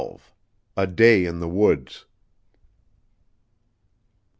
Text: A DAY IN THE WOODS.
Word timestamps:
A 0.75 0.87
DAY 0.87 1.25
IN 1.25 1.39
THE 1.41 1.47
WOODS. 1.47 2.05